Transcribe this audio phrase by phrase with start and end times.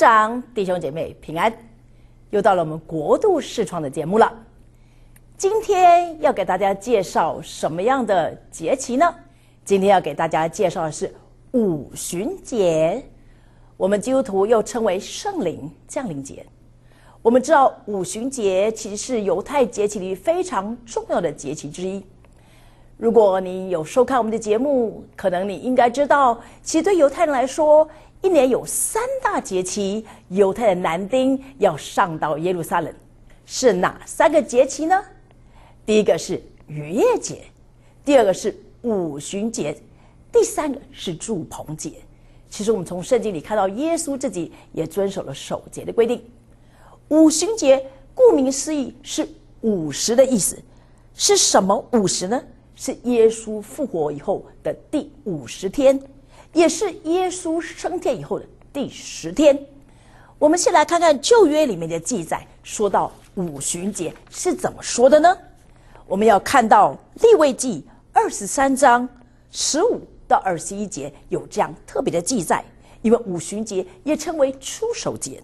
[0.00, 1.52] 长、弟兄姐妹平安，
[2.30, 4.32] 又到了我们国度视窗的节目了。
[5.36, 9.14] 今天要给大家介绍什么样的节期呢？
[9.62, 11.14] 今天要给大家介绍的是
[11.52, 13.04] 五旬节，
[13.76, 16.46] 我们基督徒又称为圣灵降临节。
[17.20, 22.02] 我们知道五旬节其实是犹太节期里非常重要的节期之一。
[22.96, 27.86] 如果你有收看我们的节目，可能你应该知道，其实对犹太人来说，
[28.22, 32.94] 一年有三大节期，犹太的男丁要上到耶路撒冷，
[33.46, 35.02] 是哪三个节期呢？
[35.86, 37.42] 第一个是逾越节，
[38.04, 39.74] 第二个是五旬节，
[40.30, 41.92] 第三个是祝棚节。
[42.50, 46.22] 其实我们从圣经里看到，耶稣自己也遵守了守节的规定。
[47.08, 47.82] 五旬节
[48.14, 49.26] 顾名思义是
[49.62, 50.58] 五十的意思，
[51.14, 52.42] 是什么五十呢？
[52.76, 56.00] 是耶稣复活以后的第五十天，
[56.52, 59.58] 也是耶稣升天以后的第十天。
[60.38, 65.36] 我们先来看看旧约里面的记载，说到五旬节是怎么说的呢？
[66.06, 69.08] 我们要看到立位记二十三章
[69.50, 72.64] 十五到二十一节有这样特别的记载，
[73.02, 75.42] 因为五旬节也称为出手节。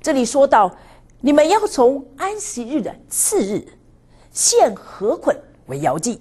[0.00, 0.72] 这里说到，
[1.20, 3.66] 你们要从安息日的次日
[4.30, 5.36] 献禾捆
[5.66, 6.20] 为摇祭。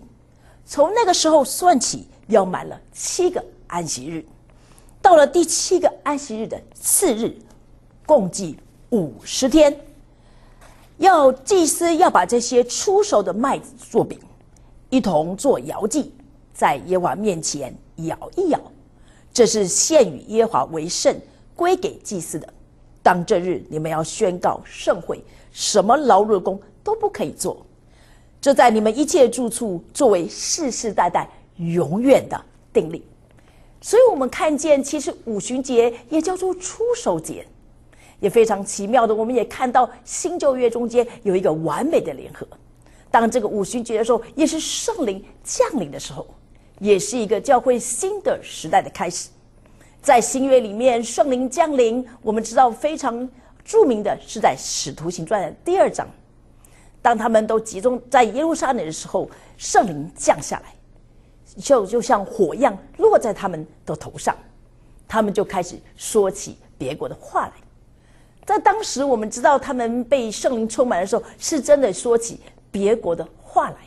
[0.65, 4.23] 从那个时候算起，要满了七个安息日，
[5.01, 7.33] 到了第七个安息日的次日，
[8.05, 8.57] 共计
[8.89, 9.75] 五十天。
[10.97, 14.19] 要祭司要把这些出熟的麦子做饼，
[14.89, 16.11] 一同做摇祭，
[16.53, 18.59] 在耶和华面前摇一摇，
[19.33, 21.15] 这是献与耶华为圣，
[21.55, 22.47] 归给祭司的。
[23.01, 27.65] 当这日，你们要宣告盛会，什么劳碌工都不可以做。
[28.41, 32.39] 这在你们一切住处作为世世代代永远的
[32.73, 33.03] 定力，
[33.81, 37.45] 所以我们看见，其实五旬节也叫做出手节，
[38.19, 39.13] 也非常奇妙的。
[39.13, 42.47] 我们也看到新旧约中间有一个完美的联合。
[43.09, 46.27] 当这个五旬节的时候，也是圣灵降临的时候，
[46.79, 49.29] 也是一个教会新的时代的开始。
[50.01, 53.27] 在新约里面，圣灵降临，我们知道非常
[53.65, 56.07] 著名的是在使徒行传的第二章。
[57.01, 60.73] 当他们都集中在耶路撒冷的时候，圣灵降下来，
[61.57, 64.35] 就就像火一样落在他们的头上，
[65.07, 67.53] 他们就开始说起别国的话来。
[68.45, 72.39] 在当时，我们知道他们被圣灵充满的时候，是真的说起
[72.71, 73.77] 别国的话来，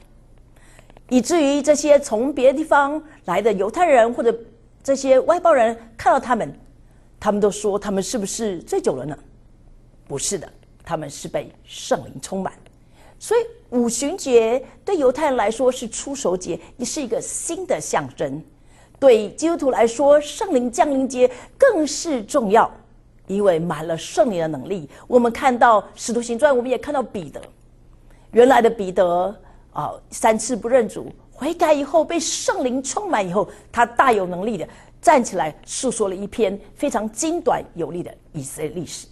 [1.08, 4.34] 以至于这些从别的地方来的犹太人或者
[4.82, 6.56] 这些外邦人看到他们，
[7.18, 9.18] 他们都说他们是不是醉酒了呢？
[10.06, 10.48] 不是的，
[10.84, 12.52] 他们是被圣灵充满。
[13.18, 13.40] 所以
[13.74, 18.40] 五旬节对犹太人来说是出手节，也是一个新的象征；
[19.00, 22.70] 对基督徒来说，圣灵降临节更是重要，
[23.26, 24.88] 因为满了圣灵的能力。
[25.08, 27.42] 我们看到使徒行传，我们也看到彼得，
[28.30, 29.34] 原来的彼得
[29.72, 34.68] 啊，三次不认主，悔改以后被圣灵充满以后，他大有能力的
[35.02, 39.08] 站起来，诉说了一篇非常精短有力的以色列历史。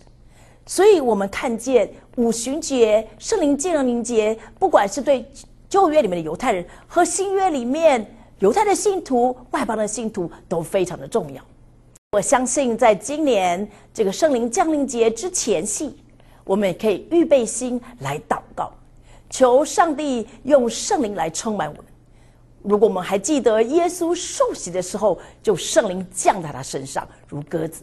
[0.64, 5.28] 所以，我们看见五旬节、圣灵降临节，不管是对
[5.68, 8.06] 旧约里面的犹太人和新约里面
[8.38, 11.42] 犹太的信徒、外邦的信徒，都非常的重要。
[12.12, 15.96] 我相信，在今年这个圣灵降临节之前夕，
[16.44, 18.70] 我们也可以预备心来祷告，
[19.30, 21.84] 求上帝用圣灵来充满我们。
[22.62, 27.82] 如果我们还记得耶稣受洗的时候，就圣灵降在他身上，如鸽子。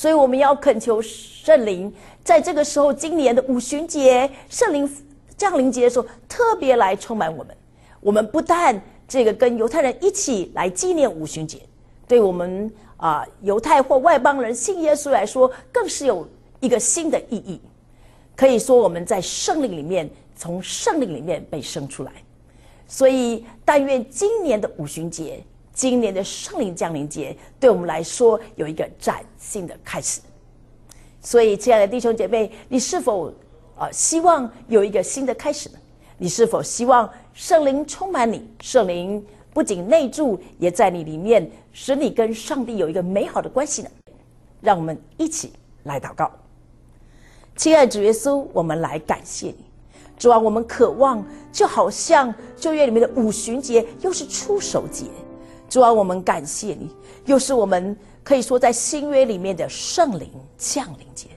[0.00, 1.92] 所以我们要恳求圣灵，
[2.24, 4.90] 在这个时候，今年的五旬节圣灵
[5.36, 7.54] 降临节的时候，特别来充满我们。
[8.00, 11.60] 我们不但这个跟犹太人一起来纪念五旬节，
[12.08, 16.26] 对我们啊犹太或外邦人信耶稣来说，更是有
[16.60, 17.60] 一个新的意义。
[18.34, 22.12] 可以说，我们在圣灵里面，从圣灵里面被生出来。
[22.88, 25.44] 所以，但愿今年的五旬节。
[25.72, 30.20] 今年的圣灵降临节，对我们来说有一个崭新的开始。
[31.22, 33.32] 所以，亲爱的弟兄姐妹，你是否
[33.76, 35.78] 啊希望有一个新的开始呢？
[36.16, 38.46] 你是否希望圣灵充满你？
[38.60, 43.90] 圣灵不仅内住，也在你里面，使你跟上帝有一个美好的关系呢？
[44.60, 45.52] 让我们一起
[45.84, 46.30] 来祷告。
[47.56, 49.64] 亲爱的主耶稣，我们来感谢你。
[50.18, 55.06] 主啊，我们渴望，就好像旧约里面的五旬节，又是出手节。
[55.70, 56.90] 主啊，我们感谢你，
[57.26, 60.28] 又是我们可以说在新约里面的圣灵
[60.58, 61.28] 降临节。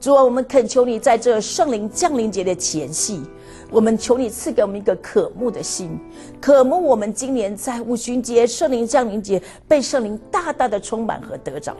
[0.00, 3.22] 主啊，我们恳求你在这圣灵降临节的前夕，
[3.70, 6.00] 我们求你赐给我们一个渴慕的心，
[6.40, 11.76] 渴慕我们今年在五旬节圣灵降临节被圣灵大大的充满和得着。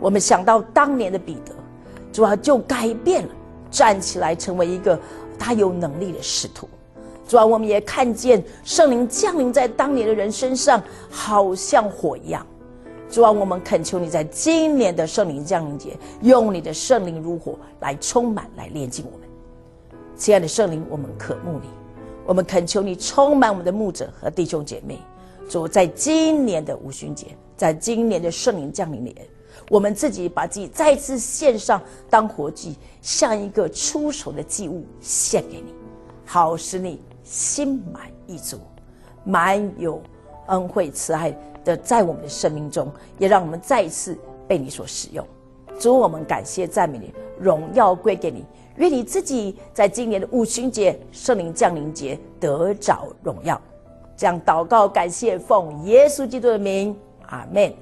[0.00, 1.52] 我们想到当年的彼得，
[2.10, 3.34] 主啊，就改变了，
[3.70, 4.98] 站起来成为一个
[5.38, 6.66] 他有能力的使徒。
[7.26, 12.46] 主啊，我们也看见圣灵降临在当年的人身上，好像火一样。
[13.08, 19.28] 主啊，我们恳求你在今年的圣灵降临节，用你的圣灵如火来充满，来炼净我们。
[20.16, 21.68] 亲爱的圣灵，我们渴慕你，
[22.26, 24.98] 我们恳求你充满我们的牧者和弟兄姐妹。
[25.48, 29.14] 主，在今年的五旬节，在今年的圣灵降临年，
[29.70, 31.80] 我们自己把自己再次献上
[32.10, 35.72] 当活祭，像一个出手的祭物献给你，
[36.24, 37.00] 好使你。
[37.24, 38.60] 心满意足，
[39.24, 40.00] 满有
[40.46, 44.16] 恩惠慈爱的在我们的生命中，也让我们再一次
[44.46, 45.26] 被你所使用。
[45.80, 48.44] 主，我们感谢赞美你，荣耀归给你。
[48.76, 53.60] 愿你自己在今年的五旬节、圣灵降临节得着荣耀。
[54.16, 56.96] 这样祷告，感谢奉耶稣基督的名，
[57.26, 57.72] 阿门。